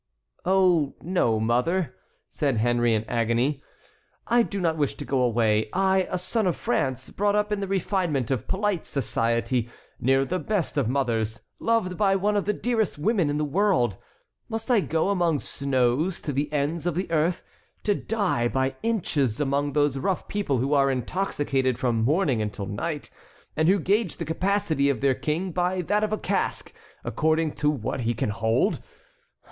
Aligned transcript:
"Oh, 0.45 0.95
no, 1.03 1.39
mother," 1.39 1.93
said 2.27 2.57
Henry 2.57 2.95
in 2.95 3.03
agony, 3.03 3.61
"I 4.25 4.41
do 4.41 4.59
not 4.59 4.75
wish 4.75 4.95
to 4.95 5.05
go 5.05 5.21
away. 5.21 5.69
I, 5.73 6.07
a 6.09 6.17
son 6.17 6.47
of 6.47 6.55
France, 6.55 7.11
brought 7.11 7.35
up 7.35 7.51
in 7.51 7.59
the 7.59 7.67
refinement 7.67 8.31
of 8.31 8.47
polite 8.47 8.87
society, 8.87 9.69
near 9.99 10.25
the 10.25 10.39
best 10.39 10.75
of 10.75 10.89
mothers, 10.89 11.41
loved 11.59 11.97
by 11.99 12.15
one 12.15 12.35
of 12.35 12.45
the 12.45 12.51
dearest 12.53 12.97
women 12.97 13.29
in 13.29 13.37
the 13.37 13.45
world, 13.45 13.95
must 14.49 14.71
I 14.71 14.79
go 14.79 15.09
among 15.09 15.39
snows, 15.39 16.19
to 16.23 16.33
the 16.33 16.51
ends 16.51 16.87
of 16.87 16.95
the 16.95 17.11
earth, 17.11 17.43
to 17.83 17.93
die 17.93 18.47
by 18.47 18.75
inches 18.81 19.39
among 19.39 19.73
those 19.73 19.99
rough 19.99 20.27
people 20.27 20.57
who 20.57 20.73
are 20.73 20.89
intoxicated 20.89 21.77
from 21.77 22.01
morning 22.03 22.41
until 22.41 22.65
night, 22.65 23.11
and 23.55 23.67
who 23.69 23.77
gauge 23.77 24.17
the 24.17 24.25
capacity 24.25 24.89
of 24.89 24.99
their 24.99 25.13
king 25.13 25.51
by 25.51 25.83
that 25.83 26.03
of 26.03 26.11
a 26.11 26.17
cask, 26.17 26.73
according 27.03 27.51
to 27.51 27.69
what 27.69 27.99
he 27.99 28.15
can 28.15 28.31
hold? 28.31 28.81